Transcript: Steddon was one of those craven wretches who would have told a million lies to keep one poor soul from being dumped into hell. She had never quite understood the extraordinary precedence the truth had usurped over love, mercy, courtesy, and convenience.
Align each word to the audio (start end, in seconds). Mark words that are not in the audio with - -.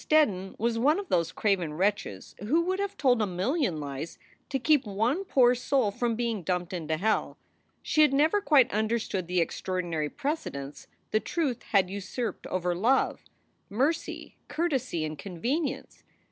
Steddon 0.03 0.55
was 0.57 0.79
one 0.79 0.97
of 0.97 1.09
those 1.09 1.31
craven 1.31 1.75
wretches 1.75 2.33
who 2.39 2.63
would 2.63 2.79
have 2.79 2.97
told 2.97 3.21
a 3.21 3.27
million 3.27 3.79
lies 3.79 4.17
to 4.49 4.57
keep 4.57 4.83
one 4.87 5.23
poor 5.23 5.53
soul 5.53 5.91
from 5.91 6.15
being 6.15 6.41
dumped 6.41 6.73
into 6.73 6.97
hell. 6.97 7.37
She 7.83 8.01
had 8.01 8.11
never 8.11 8.41
quite 8.41 8.73
understood 8.73 9.27
the 9.27 9.39
extraordinary 9.41 10.09
precedence 10.09 10.87
the 11.11 11.19
truth 11.19 11.61
had 11.65 11.91
usurped 11.91 12.47
over 12.47 12.73
love, 12.73 13.25
mercy, 13.69 14.37
courtesy, 14.47 15.05
and 15.05 15.19
convenience. 15.19 16.01